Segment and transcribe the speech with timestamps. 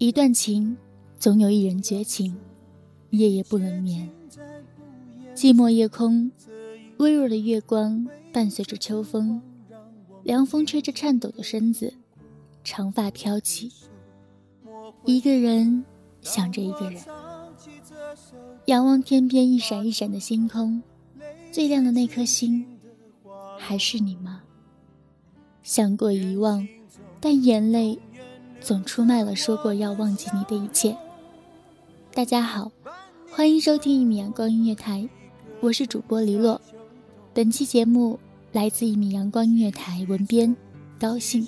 [0.00, 0.78] 一段情，
[1.18, 2.34] 总有一人绝情，
[3.10, 4.08] 夜夜不能眠。
[5.34, 6.32] 寂寞夜空，
[6.96, 9.42] 微弱的月光伴随着秋风，
[10.22, 11.92] 凉风吹着颤抖的身子，
[12.64, 13.70] 长发飘起。
[15.04, 15.84] 一个人
[16.22, 16.98] 想着一个人，
[18.64, 20.82] 仰望天边一闪一闪的星空，
[21.52, 22.64] 最亮的那颗星，
[23.58, 24.40] 还是你吗？
[25.62, 26.66] 想过遗忘，
[27.20, 27.98] 但眼泪。
[28.60, 30.94] 总出卖了说过要忘记你的一切。
[32.12, 32.70] 大家好，
[33.30, 35.08] 欢迎收听一米阳光音乐台，
[35.60, 36.60] 我是主播黎洛。
[37.32, 38.18] 本期节目
[38.52, 40.54] 来自一米阳光音乐台文编
[40.98, 41.46] 高兴。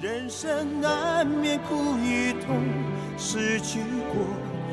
[0.00, 2.62] 人生难免苦与痛，
[3.18, 3.80] 失去
[4.12, 4.24] 过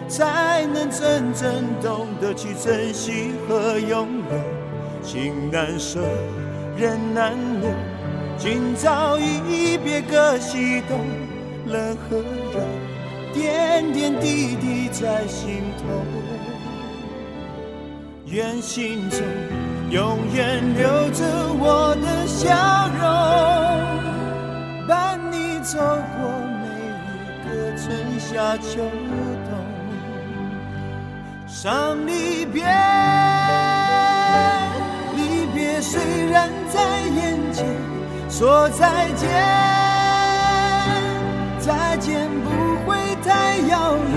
[0.08, 5.04] 才能真正懂得去珍惜和拥有。
[5.04, 6.02] 情难舍，
[6.78, 7.99] 人难留。
[8.42, 10.98] 今朝一别各西东，
[11.66, 12.20] 冷和
[12.54, 12.62] 热，
[13.34, 15.84] 点点滴滴在心头。
[18.26, 19.20] 愿心中
[19.90, 21.26] 永远留着
[21.60, 23.02] 我的笑容，
[24.88, 26.66] 伴你走过每
[27.12, 28.80] 一个春夏秋
[29.50, 29.52] 冬。
[31.46, 32.64] 伤离别，
[38.40, 39.30] 说再见，
[41.60, 42.50] 再见不
[42.86, 44.16] 会太遥远。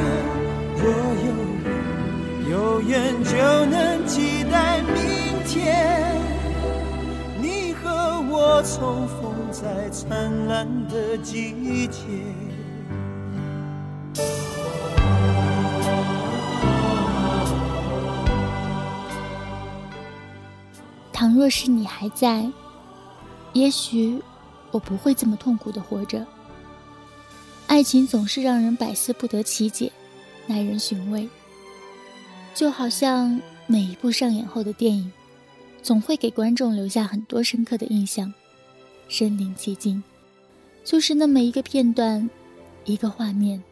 [0.79, 0.87] 若
[1.27, 1.27] 有
[1.65, 3.33] 缘，有缘就
[3.67, 4.95] 能期待明
[5.45, 6.15] 天，
[7.41, 7.91] 你和
[8.31, 12.07] 我重逢在灿烂的季节。
[21.13, 22.49] 倘若是你还在。
[23.53, 24.21] 也许
[24.71, 26.27] 我不会这么痛苦的活着。
[27.67, 29.91] 爱情总是让人百思不得其解，
[30.47, 31.29] 耐人寻味。
[32.55, 35.11] 就好像每一部上演后的电影，
[35.83, 38.33] 总会给观众留下很多深刻的印象，
[39.09, 40.03] 身临其境，
[40.85, 42.29] 就是那么一个片段，
[42.85, 43.63] 一个画面，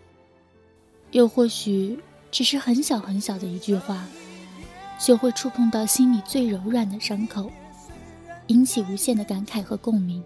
[1.10, 1.98] 又或许
[2.30, 4.06] 只是很小很小的一句话，
[4.98, 7.50] 就会触碰到心里最柔软的伤口。
[8.50, 10.22] 引起无限的感慨和共鸣。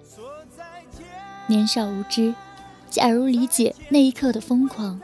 [1.46, 2.34] 年少无知，
[2.88, 4.98] 假如理解那一刻的疯狂，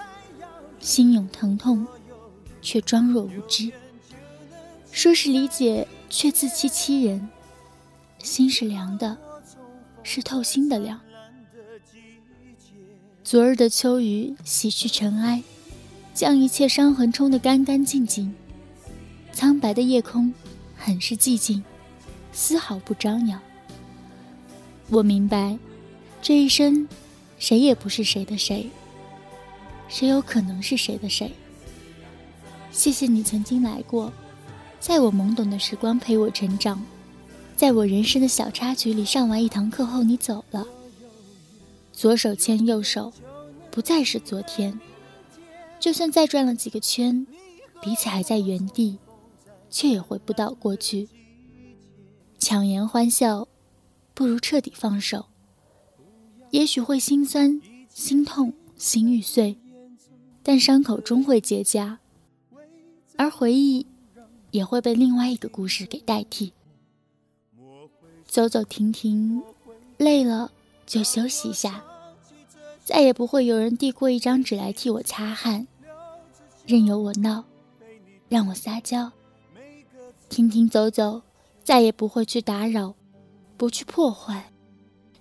[0.80, 1.86] 心涌疼痛，
[2.62, 3.70] 却装若无知。
[4.90, 7.28] 说是理解，却自欺欺人。
[8.22, 9.18] 心是凉的，
[10.02, 10.98] 是透心的凉。
[13.22, 15.42] 昨日的秋雨洗去尘埃，
[16.14, 18.34] 将一切伤痕冲得干干净净。
[19.30, 20.32] 苍白的夜空，
[20.74, 21.62] 很是寂静。
[22.40, 23.38] 丝毫不张扬。
[24.88, 25.58] 我明白，
[26.22, 26.88] 这一生，
[27.38, 28.70] 谁也不是谁的谁，
[29.90, 31.30] 谁有可能是谁的谁。
[32.72, 34.10] 谢谢你曾经来过，
[34.80, 36.82] 在我懵懂的时光陪我成长，
[37.56, 40.66] 在我人生的小插曲里上完一堂课后，你走了。
[41.92, 43.12] 左手牵右手，
[43.70, 44.80] 不再是昨天。
[45.78, 47.26] 就算再转了几个圈，
[47.82, 48.96] 彼此还在原地，
[49.70, 51.06] 却也回不到过去。
[52.40, 53.46] 强颜欢笑，
[54.14, 55.26] 不如彻底放手。
[56.50, 57.60] 也许会心酸、
[57.90, 59.58] 心痛、心欲碎，
[60.42, 61.98] 但伤口终会结痂，
[63.16, 63.86] 而回忆
[64.50, 66.54] 也会被另外一个故事给代替。
[68.26, 69.42] 走走停停，
[69.98, 70.50] 累了
[70.86, 71.84] 就休息一下。
[72.82, 75.68] 再也不会有人递过一张纸来替我擦汗，
[76.66, 77.44] 任由我闹，
[78.28, 79.12] 让我撒娇。
[80.28, 81.22] 停停走走，
[81.62, 82.94] 再也不会去打扰，
[83.56, 84.52] 不去破坏。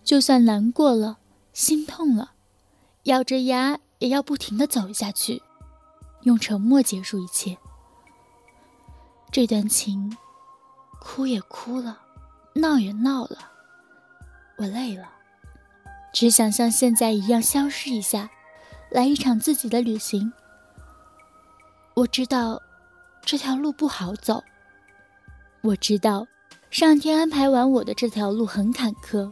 [0.04, 1.20] 就算难过了，
[1.54, 2.32] 心痛了，
[3.04, 5.44] 咬着牙也要不停的走下去，
[6.24, 7.58] 用沉默结束一切。
[9.32, 10.18] 这段情，
[11.00, 12.00] 哭也哭了，
[12.56, 13.38] 闹也闹了，
[14.58, 15.10] 我累了。
[16.12, 18.32] 只想像现在一样消失一下，
[18.90, 20.34] 来一场自己的旅行。
[21.94, 22.60] 我知道
[23.22, 24.44] 这条路不好走，
[25.62, 26.26] 我知道
[26.70, 29.32] 上天安排完我的这条路很坎坷。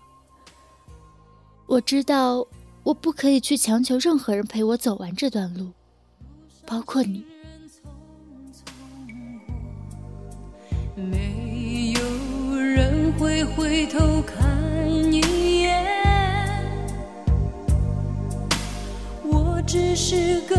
[1.66, 2.46] 我知道
[2.84, 5.72] 我不可以去强求任何人陪我走完这段路，
[6.66, 7.26] 包括你。
[10.96, 15.86] 没有人会回头看一眼，
[19.24, 19.62] 我。
[19.68, 20.57] 只是个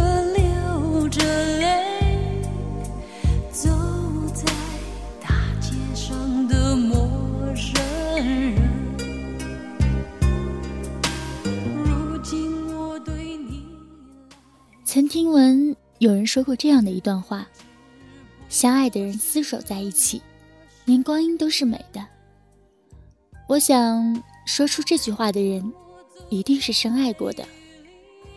[14.90, 17.46] 曾听闻有人说过这样的一段话：
[18.48, 20.22] 相爱的人厮守在一起，
[20.86, 22.02] 连光阴都是美的。
[23.46, 25.70] 我想，说出这句话的人，
[26.30, 27.44] 一定是深爱过的。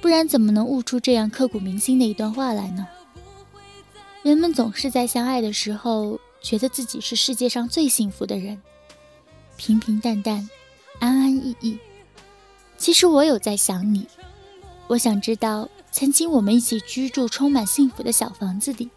[0.02, 2.86] 不然怎么能悟出这样刻骨铭心的一段话来呢？
[4.22, 8.62] 人们总是在相爱的时候，觉得自己是世界上最幸福的人，
[9.56, 10.50] 平平淡淡，
[11.00, 11.80] 安安逸逸。
[12.78, 14.06] 其实我有在想你，
[14.88, 18.90] 我想知道，曾经我们一起居住充满幸福的小房子里，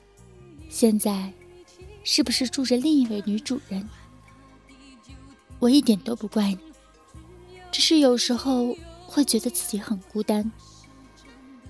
[0.69, 1.32] 现在
[2.05, 3.88] 是不是住着另一位女主人？
[5.58, 6.58] 我一点都不怪你，
[7.73, 8.76] 只是有时候
[9.06, 10.50] 会觉得自己很孤单。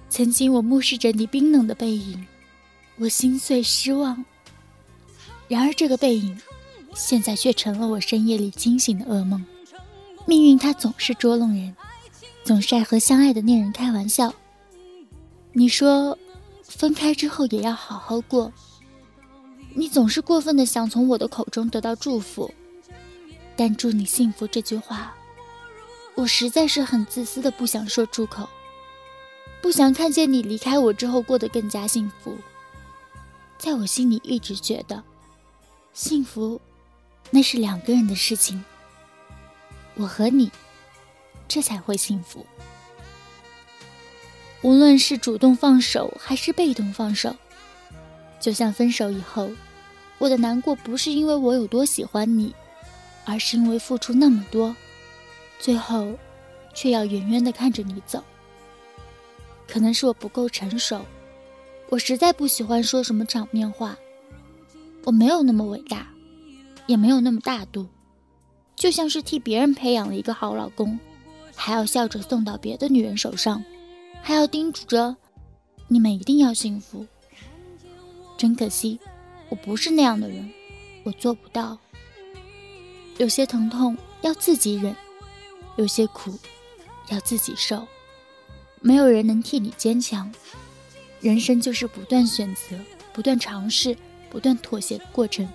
[0.09, 2.27] 曾经我目视着你冰冷的背影，
[2.99, 4.25] 我心碎失望。
[5.49, 6.39] 然而这个背影，
[6.95, 9.45] 现在却成了我深夜里惊醒的噩梦。
[10.27, 11.75] 命运它总是捉弄人，
[12.45, 14.33] 总是爱和相爱的恋人开玩笑。
[15.57, 16.19] 你说，
[16.65, 18.53] 分开之后也要好好过。
[19.73, 22.53] 你总是过分的想从我的口中得到祝福，
[23.57, 25.15] 但祝你幸福这句话，
[26.17, 28.49] 我实在是很自私的不想说出口。
[29.63, 32.37] 不想看见你离开我之后过得更加幸福。
[33.57, 35.03] 在我心里一直觉得，
[35.93, 36.61] 幸福，
[37.31, 38.63] 那是两个人的事情。
[39.95, 40.51] 我和你，
[41.47, 42.45] 这才会幸福。
[44.65, 47.37] 无论是主动放手还是被动放手，
[48.41, 49.51] 就像分手以后，
[50.17, 52.55] 我的难过不是因为我有多喜欢你，
[53.27, 54.75] 而是因为付出那么多，
[55.59, 56.15] 最后，
[56.73, 58.25] 却要远远的看着你走。
[59.69, 61.05] 可能是我不够成熟，
[61.91, 63.95] 我实在不喜欢说什么场面话。
[65.05, 66.09] 我没有那么伟大，
[66.87, 67.87] 也没有那么大度，
[68.75, 70.99] 就像是替别人培养了一个好老公，
[71.55, 73.63] 还要笑着送到别的女人手上，
[74.27, 75.15] 还要叮嘱着
[75.87, 77.07] 你们一定要幸福。
[78.39, 78.99] 真可惜，
[79.51, 80.51] 我不是那样的人，
[81.03, 81.77] 我做不到。
[83.19, 84.97] 有些疼痛要自己忍，
[85.77, 86.39] 有些苦
[87.11, 87.87] 要自己受。
[88.81, 90.33] 没有人能替你坚强，
[91.21, 92.79] 人生就是不断选择、
[93.13, 93.95] 不断尝试、
[94.31, 95.47] 不断妥协的过程。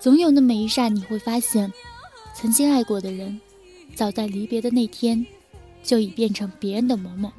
[0.00, 1.70] 总有那么一刹，你会发现，
[2.34, 3.38] 曾经爱过的人，
[3.94, 5.26] 早在离别的那天，
[5.82, 7.30] 就已变成别人的某某，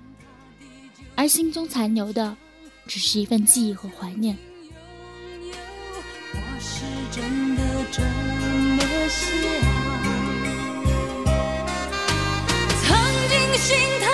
[1.17, 2.37] 而心中残留的，
[2.85, 4.37] 只是一份记忆和怀念。
[6.31, 9.19] 我是真的这么想，
[12.83, 12.85] 曾
[13.29, 14.06] 经心疼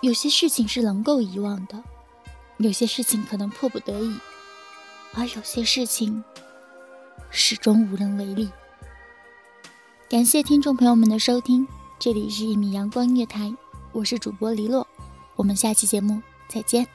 [0.00, 1.82] 有些事情是能够遗忘的，
[2.58, 4.16] 有些事情可能迫不得已，
[5.12, 6.22] 而有些事情
[7.30, 8.48] 始终无能为力。
[10.08, 11.66] 感谢听众朋友们的收听，
[11.98, 13.52] 这里是一米阳光音乐台，
[13.90, 14.86] 我是主播黎洛，
[15.34, 16.86] 我们下期节目再见。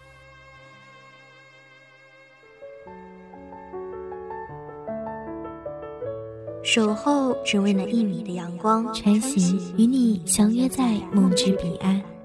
[6.63, 12.01] 守候只为那一米的阳光，穿行与你相约在梦之彼岸。